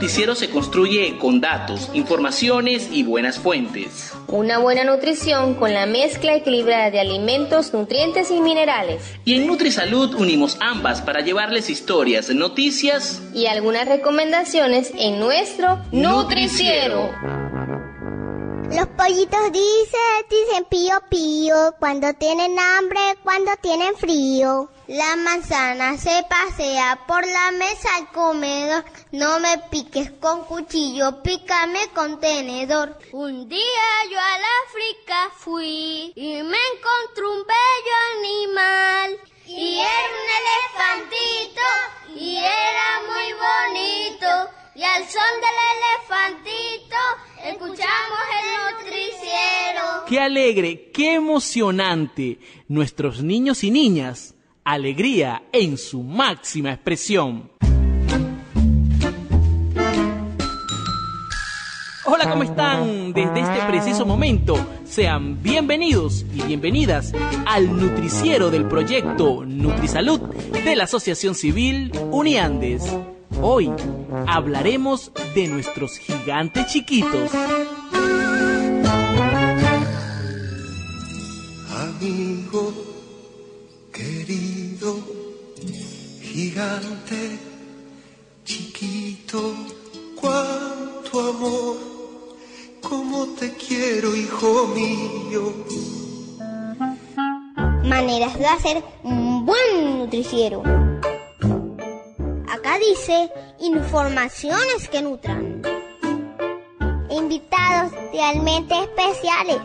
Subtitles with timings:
[0.00, 4.14] noticiero se construye con datos, informaciones y buenas fuentes.
[4.28, 9.02] Una buena nutrición con la mezcla equilibrada de alimentos, nutrientes y minerales.
[9.26, 17.10] Y en NutriSalud unimos ambas para llevarles historias, noticias y algunas recomendaciones en nuestro Nutriciero.
[18.70, 24.70] Los pollitos dicen, dicen pío pío, cuando tienen hambre, cuando tienen frío.
[24.90, 28.84] La manzana se pasea por la mesa al comedor.
[29.12, 32.98] No me piques con cuchillo, pícame con tenedor.
[33.12, 39.18] Un día yo a la África fui y me encontré un bello animal.
[39.46, 41.68] Y era un elefantito
[42.16, 44.50] y era muy bonito.
[44.74, 46.96] Y al son del elefantito
[47.44, 50.04] escuchamos el nutriciero.
[50.08, 52.40] ¡Qué alegre, qué emocionante!
[52.66, 57.50] Nuestros niños y niñas, alegría en su máxima expresión.
[62.04, 63.12] Hola, ¿cómo están?
[63.12, 67.12] Desde este preciso momento, sean bienvenidos y bienvenidas
[67.46, 70.20] al nutriciero del proyecto NutriSalud
[70.64, 72.84] de la Asociación Civil Uniandes.
[73.40, 73.70] Hoy
[74.26, 77.30] hablaremos de nuestros gigantes chiquitos.
[81.70, 82.99] Amigo,
[83.92, 84.98] querido,
[86.20, 87.38] gigante,
[88.44, 89.54] chiquito,
[90.20, 91.76] cuánto amor,
[92.82, 95.54] cómo te quiero, hijo mío.
[97.84, 100.62] Maneras de hacer un buen nutriciero
[102.80, 105.62] dice informaciones que nutran.
[107.10, 109.60] Invitados realmente especiales.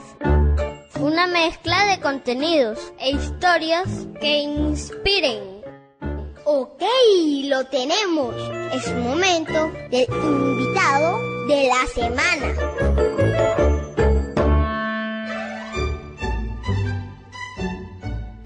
[0.99, 5.61] Una mezcla de contenidos e historias que inspiren.
[6.45, 6.83] Ok,
[7.45, 8.35] lo tenemos.
[8.73, 12.55] Es momento del invitado de la semana.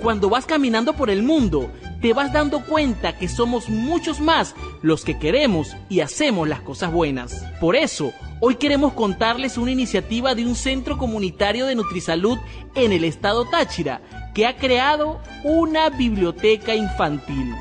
[0.02, 1.70] Cuando vas caminando por el mundo,
[2.02, 6.92] te vas dando cuenta que somos muchos más los que queremos y hacemos las cosas
[6.94, 7.44] buenas.
[7.60, 12.38] Por eso, hoy queremos contarles una iniciativa de un centro comunitario de Nutrisalud
[12.76, 14.02] en el estado Táchira,
[14.34, 17.54] que ha creado una biblioteca infantil.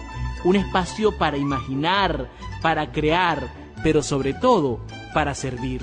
[0.45, 2.29] Un espacio para imaginar,
[2.63, 3.49] para crear,
[3.83, 4.81] pero sobre todo
[5.15, 5.83] para servir.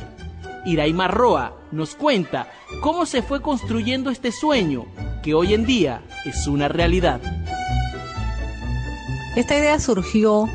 [0.66, 2.48] Iraima Roa nos cuenta
[2.82, 4.86] cómo se fue construyendo este sueño
[5.22, 7.22] que hoy en día es una realidad.
[9.36, 10.48] Esta idea surgió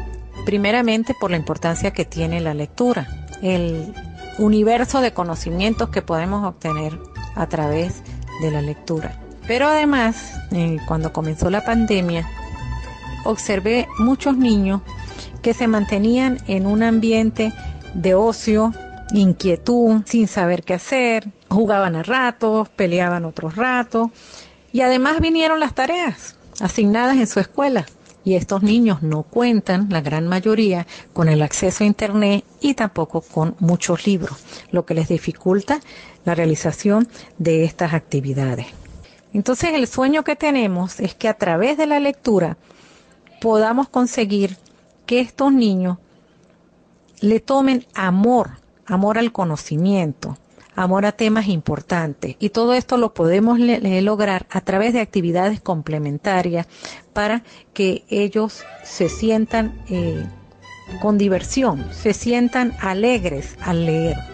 [0.46, 3.92] primeramente por la importancia que tiene la lectura, el
[4.38, 6.98] universo de conocimientos que podemos obtener
[7.34, 8.02] a través
[8.40, 9.20] de la lectura.
[9.50, 10.34] Pero además,
[10.86, 12.24] cuando comenzó la pandemia,
[13.24, 14.80] observé muchos niños
[15.42, 17.52] que se mantenían en un ambiente
[17.94, 18.72] de ocio,
[19.12, 24.10] inquietud, sin saber qué hacer, jugaban a ratos, peleaban otros ratos
[24.70, 27.86] y además vinieron las tareas asignadas en su escuela
[28.22, 33.20] y estos niños no cuentan, la gran mayoría, con el acceso a Internet y tampoco
[33.20, 34.38] con muchos libros,
[34.70, 35.80] lo que les dificulta
[36.24, 38.79] la realización de estas actividades.
[39.32, 42.56] Entonces el sueño que tenemos es que a través de la lectura
[43.40, 44.56] podamos conseguir
[45.06, 45.98] que estos niños
[47.20, 48.50] le tomen amor,
[48.86, 50.36] amor al conocimiento,
[50.74, 52.36] amor a temas importantes.
[52.38, 56.66] Y todo esto lo podemos lograr a través de actividades complementarias
[57.12, 57.42] para
[57.74, 60.24] que ellos se sientan eh,
[61.00, 64.29] con diversión, se sientan alegres al leer.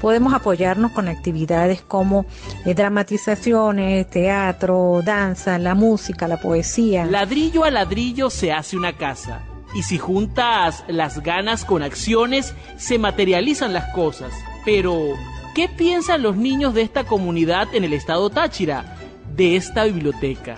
[0.00, 2.26] Podemos apoyarnos con actividades como
[2.64, 7.04] eh, dramatizaciones, teatro, danza, la música, la poesía.
[7.04, 9.42] Ladrillo a ladrillo se hace una casa.
[9.74, 14.32] Y si juntas las ganas con acciones, se materializan las cosas.
[14.64, 15.14] Pero,
[15.58, 18.96] ¿Qué piensan los niños de esta comunidad en el estado Táchira
[19.34, 20.56] de esta biblioteca?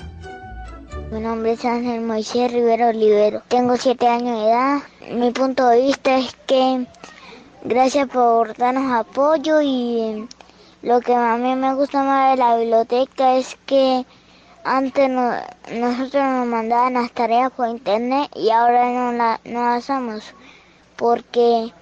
[1.11, 3.43] Mi nombre es Ángel Moisés Rivero Olivero.
[3.49, 4.78] Tengo siete años de edad.
[5.12, 6.84] Mi punto de vista es que
[7.62, 10.27] gracias por darnos apoyo y
[10.83, 14.07] lo que a mí me gusta más de la biblioteca es que
[14.65, 20.34] antes nosotros nos mandaban las tareas por internet y ahora no, no las hacemos
[20.97, 21.72] porque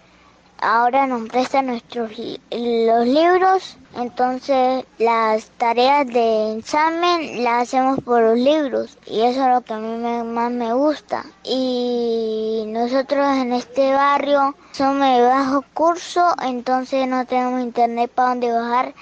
[0.60, 2.10] ahora nos prestan nuestros
[2.50, 9.54] los libros, entonces las tareas de examen las hacemos por los libros y eso es
[9.54, 11.24] lo que a mí más me gusta.
[11.44, 18.52] Y nosotros en este barrio somos de bajo curso, entonces no tenemos internet para donde
[18.52, 18.94] bajar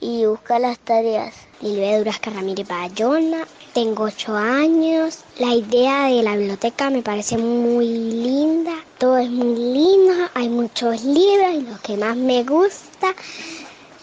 [0.00, 1.34] y buscar las tareas.
[1.60, 5.20] Silvia Durasca Ramírez Bayona, tengo ocho años.
[5.38, 8.72] La idea de la biblioteca me parece muy linda.
[8.98, 13.14] Todo es muy lindo, hay muchos libros y lo que más me gusta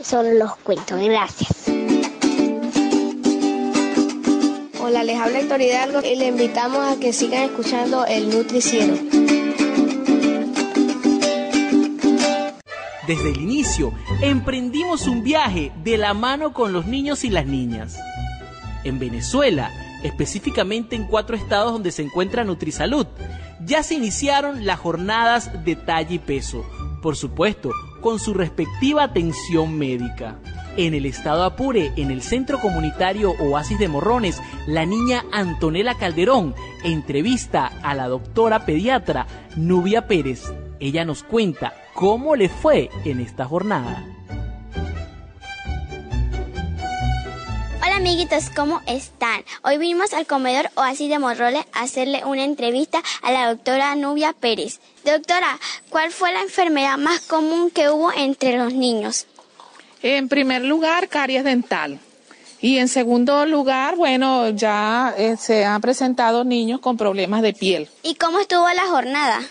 [0.03, 0.99] son los cuentos.
[0.99, 1.67] Gracias.
[4.81, 9.20] Hola, les habla Héctor Hidalgo y le invitamos a que sigan escuchando el Nutriciero.
[13.11, 13.91] Desde el inicio,
[14.21, 17.99] emprendimos un viaje de la mano con los niños y las niñas.
[18.85, 19.69] En Venezuela,
[20.01, 23.05] específicamente en cuatro estados donde se encuentra Nutrisalud,
[23.65, 26.63] ya se iniciaron las jornadas de talla y peso,
[27.01, 30.39] por supuesto, con su respectiva atención médica.
[30.77, 36.55] En el estado Apure, en el centro comunitario Oasis de Morrones, la niña Antonella Calderón
[36.85, 40.53] entrevista a la doctora pediatra Nubia Pérez.
[40.81, 44.03] Ella nos cuenta cómo le fue en esta jornada.
[47.83, 49.43] Hola amiguitos, ¿cómo están?
[49.61, 54.33] Hoy vinimos al comedor Oasis de Morrones a hacerle una entrevista a la doctora Nubia
[54.33, 54.79] Pérez.
[55.05, 59.27] Doctora, ¿cuál fue la enfermedad más común que hubo entre los niños?
[60.01, 61.99] En primer lugar, caries dental.
[62.59, 67.87] Y en segundo lugar, bueno, ya eh, se han presentado niños con problemas de piel.
[68.01, 69.41] ¿Y cómo estuvo la jornada?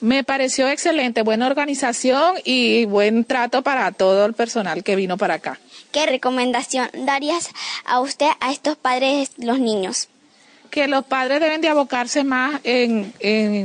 [0.00, 5.34] Me pareció excelente, buena organización y buen trato para todo el personal que vino para
[5.34, 5.58] acá.
[5.92, 7.50] ¿Qué recomendación darías
[7.84, 10.08] a usted a estos padres, los niños?
[10.74, 13.12] Que los padres deben de abocarse más en,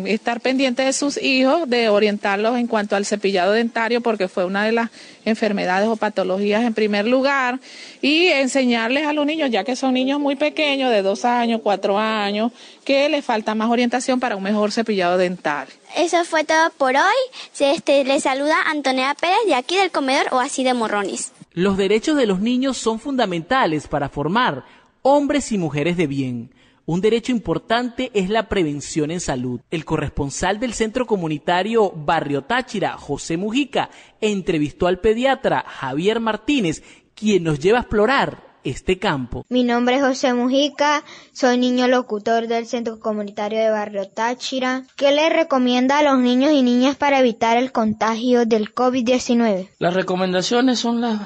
[0.06, 4.64] estar pendientes de sus hijos, de orientarlos en cuanto al cepillado dentario, porque fue una
[4.64, 4.92] de las
[5.26, 7.60] enfermedades o patologías en primer lugar,
[8.04, 11.98] y enseñarles a los niños, ya que son niños muy pequeños, de dos años, cuatro
[11.98, 12.52] años,
[12.86, 15.68] que les falta más orientación para un mejor cepillado dental.
[15.98, 17.60] Eso fue todo por hoy.
[17.60, 21.32] Este, les saluda Antonella Pérez de aquí del comedor o así de Morrones.
[21.54, 24.64] Los derechos de los niños son fundamentales para formar
[25.02, 26.52] hombres y mujeres de bien.
[26.90, 29.62] Un derecho importante es la prevención en salud.
[29.70, 33.92] El corresponsal del Centro Comunitario Barrio Táchira, José Mujica,
[34.22, 36.82] entrevistó al pediatra Javier Martínez,
[37.14, 39.46] quien nos lleva a explorar este campo.
[39.50, 44.82] Mi nombre es José Mujica, soy niño locutor del Centro Comunitario de Barrio Táchira.
[44.96, 49.70] ¿Qué le recomienda a los niños y niñas para evitar el contagio del COVID-19?
[49.78, 51.22] Las recomendaciones son las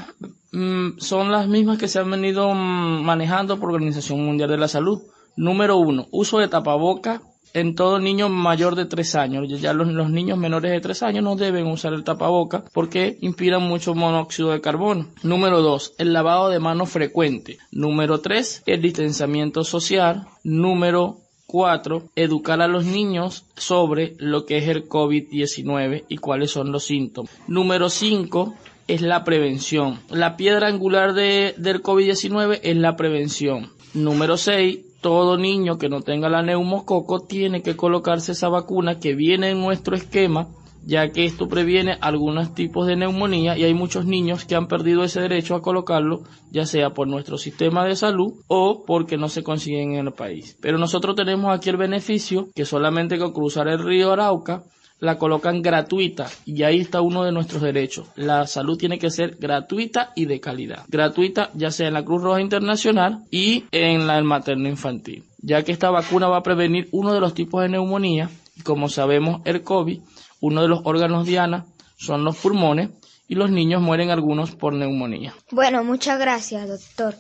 [0.52, 4.68] mm, son las mismas que se han venido manejando por la Organización Mundial de la
[4.68, 5.02] Salud.
[5.36, 7.22] Número uno, uso de tapaboca
[7.54, 9.48] en todo niño mayor de tres años.
[9.62, 13.94] Ya los, niños menores de tres años no deben usar el tapaboca porque inspiran mucho
[13.94, 15.08] monóxido de carbono.
[15.24, 17.58] Número dos, el lavado de manos frecuente.
[17.72, 20.28] Número tres, el distanciamiento social.
[20.44, 26.72] Número cuatro, educar a los niños sobre lo que es el COVID-19 y cuáles son
[26.72, 27.32] los síntomas.
[27.48, 28.56] Número cinco,
[28.88, 30.00] es la prevención.
[30.10, 33.72] La piedra angular de, del COVID-19 es la prevención.
[33.94, 39.14] Número 6, todo niño que no tenga la neumococo tiene que colocarse esa vacuna que
[39.14, 40.48] viene en nuestro esquema,
[40.86, 45.04] ya que esto previene algunos tipos de neumonía y hay muchos niños que han perdido
[45.04, 49.44] ese derecho a colocarlo, ya sea por nuestro sistema de salud o porque no se
[49.44, 50.58] consiguen en el país.
[50.62, 54.64] Pero nosotros tenemos aquí el beneficio que solamente con cruzar el río Arauca
[55.00, 58.08] la colocan gratuita y ahí está uno de nuestros derechos.
[58.16, 60.86] La salud tiene que ser gratuita y de calidad.
[60.88, 65.72] Gratuita ya sea en la Cruz Roja Internacional y en la materno infantil, ya que
[65.72, 69.62] esta vacuna va a prevenir uno de los tipos de neumonía y como sabemos el
[69.64, 70.00] COVID,
[70.40, 71.66] uno de los órganos diana
[71.98, 72.90] son los pulmones
[73.28, 75.34] y los niños mueren algunos por neumonía.
[75.52, 77.16] Bueno, muchas gracias, doctor.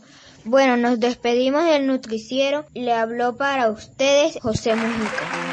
[0.45, 2.65] Bueno, nos despedimos del nutriciero.
[2.73, 5.52] Le habló para ustedes José Mujica.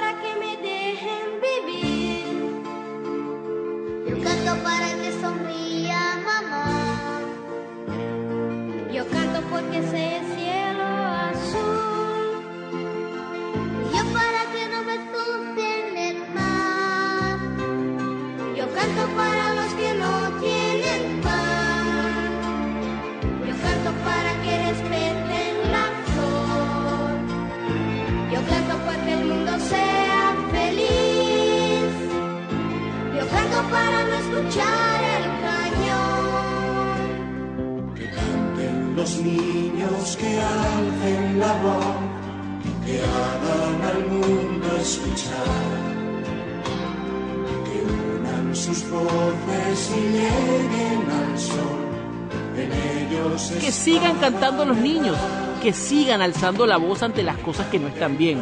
[53.59, 55.17] Que sigan cantando los niños,
[55.61, 58.41] que sigan alzando la voz ante las cosas que no están bien.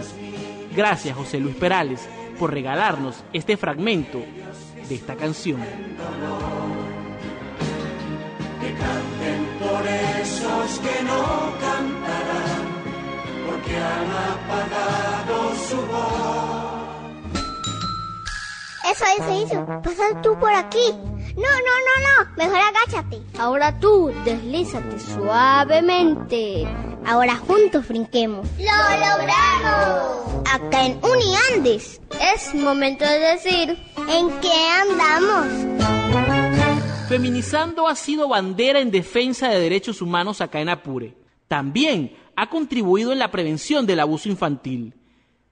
[0.75, 4.19] Gracias José Luis Perales por regalarnos este fragmento
[4.87, 5.61] de esta canción.
[8.59, 12.63] que canten por esos que no cantarán,
[13.45, 16.79] porque han apagado su voz.
[18.91, 19.81] Eso, eso, eso.
[19.81, 20.93] Pasa tú por aquí.
[21.35, 22.35] No, no, no, no.
[22.37, 23.21] Mejor agáchate.
[23.37, 26.67] Ahora tú, deslízate suavemente.
[27.05, 28.47] Ahora juntos brinquemos.
[28.57, 30.47] ¡Lo logramos!
[30.51, 32.01] Acá en Uniandes.
[32.19, 33.77] Es momento de decir
[34.11, 35.47] ¿En qué andamos?
[37.07, 41.15] Feminizando ha sido bandera en defensa de derechos humanos acá en Apure.
[41.47, 44.95] También ha contribuido en la prevención del abuso infantil.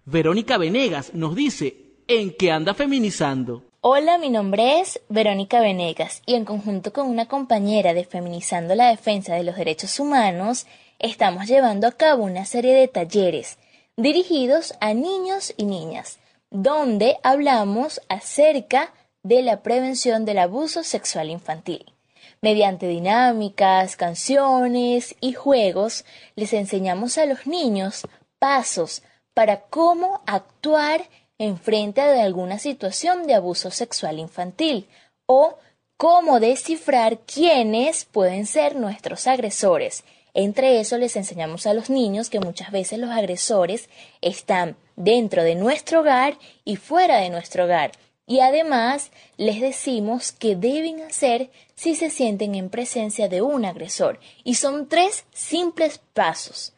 [0.06, 3.67] Verónica Venegas nos dice en qué anda feminizando.
[3.82, 8.90] Hola, mi nombre es Verónica Venegas y en conjunto con una compañera de Feminizando la
[8.90, 10.66] Defensa de los Derechos Humanos,
[10.98, 13.60] estamos llevando a cabo una serie de talleres
[13.96, 16.18] dirigidos a niños y niñas,
[16.50, 21.94] donde hablamos acerca de la prevención del abuso sexual infantil.
[22.42, 26.04] Mediante dinámicas, canciones y juegos,
[26.36, 28.08] les enseñamos a los niños
[28.40, 29.04] pasos
[29.36, 31.04] para cómo actuar
[31.39, 34.88] en frente de alguna situación de abuso sexual infantil
[35.25, 35.58] o
[35.98, 40.03] cómo descifrar quiénes pueden ser nuestros agresores.
[40.34, 43.89] Entre eso les enseñamos a los niños que muchas veces los agresores
[44.22, 47.91] están dentro de nuestro hogar y fuera de nuestro hogar.
[48.27, 54.20] Y además les decimos qué deben hacer si se sienten en presencia de un agresor.
[54.44, 56.74] Y son tres simples pasos.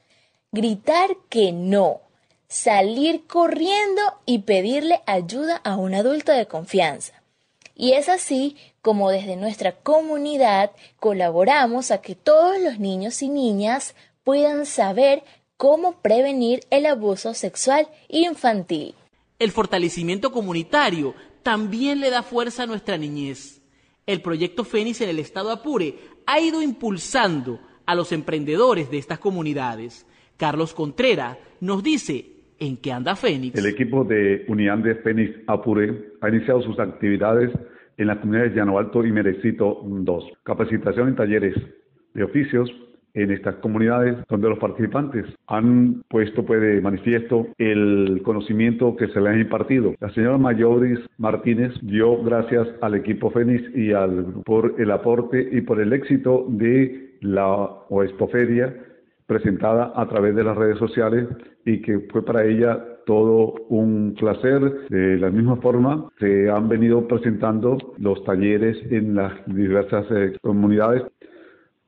[0.52, 2.02] Gritar que no,
[2.50, 7.14] salir corriendo y pedirle ayuda a un adulto de confianza.
[7.76, 13.96] Y es así como desde nuestra comunidad colaboramos a que todos los niños y niñas
[14.24, 15.24] puedan saber
[15.58, 18.96] cómo prevenir el abuso sexual infantil.
[19.38, 21.14] El fortalecimiento comunitario
[21.44, 23.62] también le da fuerza a nuestra niñez.
[24.06, 29.20] El proyecto Fénix en el estado Apure ha ido impulsando a los emprendedores de estas
[29.20, 30.06] comunidades.
[30.36, 33.58] Carlos Contreras nos dice en qué anda Fénix.
[33.58, 37.52] El equipo de Uniandes Fénix Apure ha iniciado sus actividades
[37.98, 40.24] en las comunidades Llano Alto y Merecito 2.
[40.44, 41.56] Capacitación en talleres
[42.14, 42.70] de oficios
[43.14, 49.20] en estas comunidades donde los participantes han puesto pues, de manifiesto el conocimiento que se
[49.20, 49.96] les ha impartido.
[50.00, 55.62] La señora Mayoris Martínez dio gracias al equipo Fénix y al, por el aporte y
[55.62, 57.46] por el éxito de la
[57.90, 58.74] Oespoferia
[59.30, 61.28] presentada a través de las redes sociales
[61.64, 64.88] y que fue para ella todo un placer.
[64.90, 71.04] De la misma forma, se han venido presentando los talleres en las diversas eh, comunidades.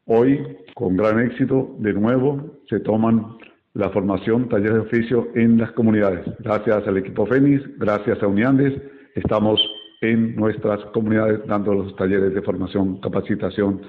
[0.06, 0.40] Hoy,
[0.76, 3.38] con gran éxito, de nuevo se toman
[3.74, 6.24] la formación, talleres de oficio en las comunidades.
[6.40, 8.80] Gracias al equipo FENIS, gracias a Uniandes,
[9.16, 9.60] estamos
[10.02, 13.82] en nuestras comunidades dando los talleres de formación, capacitación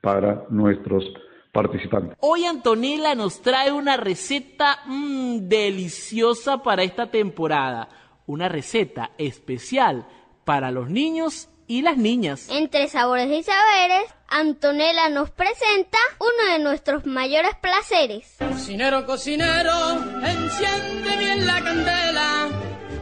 [0.00, 1.04] para nuestros
[1.52, 2.16] participantes.
[2.20, 7.88] Hoy Antonella nos trae una receta mmm, deliciosa para esta temporada,
[8.26, 10.06] una receta especial
[10.44, 12.48] para los niños y las niñas.
[12.50, 18.36] Entre sabores y saberes, Antonella nos presenta uno de nuestros mayores placeres.
[18.38, 19.92] Cocinero, cocinero,
[20.24, 22.48] enciende bien la candela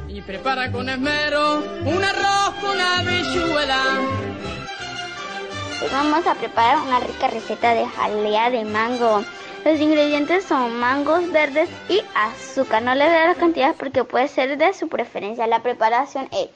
[0.08, 4.37] y prepara con esmero un arroz con habichuela.
[5.80, 9.22] Vamos a preparar una rica receta de jalea de mango.
[9.64, 12.82] Los ingredientes son mangos verdes y azúcar.
[12.82, 15.46] No les doy las cantidades porque puede ser de su preferencia.
[15.46, 16.48] La preparación es,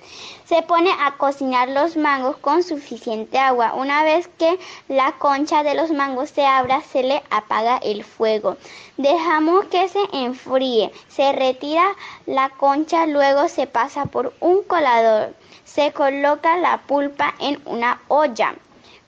[0.45, 3.75] se pone a cocinar los mangos con suficiente agua.
[3.75, 8.57] Una vez que la concha de los mangos se abra, se le apaga el fuego.
[8.97, 10.91] Dejamos que se enfríe.
[11.07, 11.95] Se retira
[12.27, 15.33] la concha, luego se pasa por un colador.
[15.65, 18.57] Se coloca la pulpa en una olla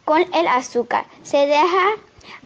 [0.04, 1.06] con el azúcar.
[1.23, 1.96] Se deja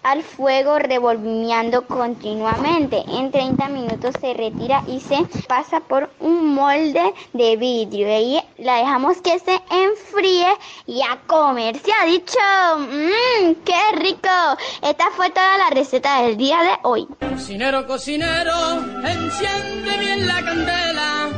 [0.03, 3.05] al fuego revolviendo continuamente.
[3.09, 8.09] En 30 minutos se retira y se pasa por un molde de vidrio.
[8.09, 10.49] Y la dejamos que se enfríe
[10.87, 11.79] y a comer.
[11.79, 12.39] Se ha dicho,
[12.79, 14.29] mmm, qué rico.
[14.83, 17.07] Esta fue toda la receta del día de hoy.
[17.21, 21.29] Cocinero, cocinero, enciende bien la candela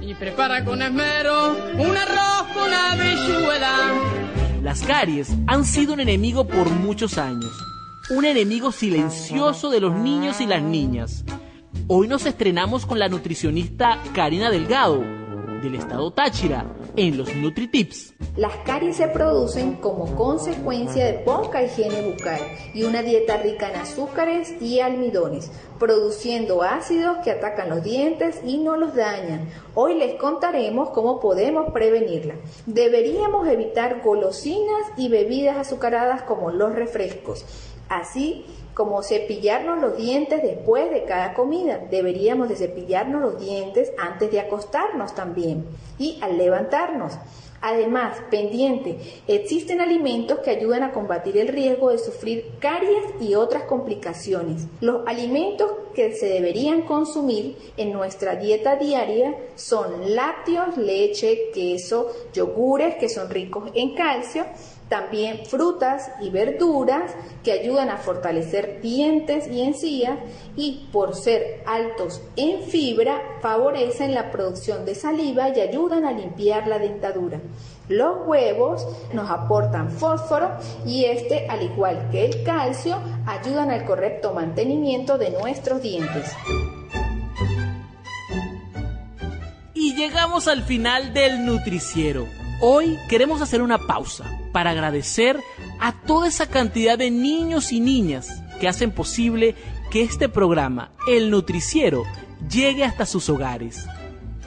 [0.00, 4.07] y prepara con esmero un arroz con habichuela.
[4.68, 7.50] Las caries han sido un enemigo por muchos años,
[8.10, 11.24] un enemigo silencioso de los niños y las niñas.
[11.86, 15.02] Hoy nos estrenamos con la nutricionista Karina Delgado,
[15.62, 18.14] del estado Táchira, en los NutriTips.
[18.36, 22.40] Las caries se producen como consecuencia de poca higiene bucal
[22.74, 28.58] y una dieta rica en azúcares y almidones, produciendo ácidos que atacan los dientes y
[28.58, 29.48] no los dañan.
[29.74, 32.34] Hoy les contaremos cómo podemos prevenirla.
[32.66, 37.44] Deberíamos evitar golosinas y bebidas azucaradas como los refrescos.
[37.88, 38.44] Así
[38.78, 41.80] como cepillarnos los dientes después de cada comida.
[41.90, 45.66] Deberíamos de cepillarnos los dientes antes de acostarnos también
[45.98, 47.18] y al levantarnos.
[47.60, 53.64] Además, pendiente, existen alimentos que ayudan a combatir el riesgo de sufrir caries y otras
[53.64, 54.68] complicaciones.
[54.80, 62.94] Los alimentos que se deberían consumir en nuestra dieta diaria son lácteos, leche, queso, yogures
[62.94, 64.46] que son ricos en calcio,
[64.88, 67.14] también frutas y verduras
[67.44, 70.18] que ayudan a fortalecer dientes y encías
[70.56, 76.66] y por ser altos en fibra favorecen la producción de saliva y ayudan a limpiar
[76.66, 77.40] la dentadura.
[77.88, 80.50] Los huevos nos aportan fósforo
[80.84, 86.32] y este, al igual que el calcio, ayudan al correcto mantenimiento de nuestros dientes.
[89.74, 92.26] Y llegamos al final del nutriciero.
[92.60, 95.38] Hoy queremos hacer una pausa para agradecer
[95.78, 99.54] a toda esa cantidad de niños y niñas que hacen posible
[99.92, 102.02] que este programa, El Nutriciero,
[102.50, 103.86] llegue hasta sus hogares.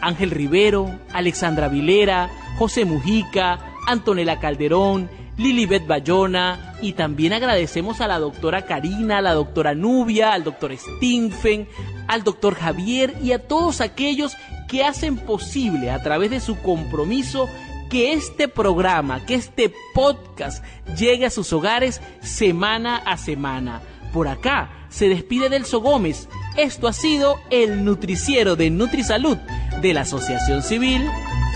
[0.01, 8.19] Ángel Rivero, Alexandra Vilera, José Mujica, Antonella Calderón, Lilibet Bayona y también agradecemos a la
[8.19, 11.65] doctora Karina, a la doctora Nubia, al doctor Stinfen,
[12.07, 14.35] al doctor Javier y a todos aquellos
[14.67, 17.47] que hacen posible a través de su compromiso
[17.91, 20.63] que este programa, que este podcast
[20.97, 23.81] llegue a sus hogares semana a semana.
[24.13, 26.29] Por acá se despide Delso Gómez.
[26.55, 29.37] Esto ha sido el nutriciero de Nutrisalud
[29.81, 31.05] de la Asociación Civil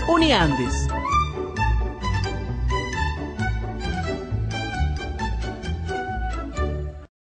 [0.08, 0.74] Uniandes.